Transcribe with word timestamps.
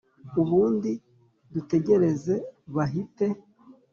ubundi 0.41 0.91
dutegereze 1.53 2.35
bahite" 2.75 3.27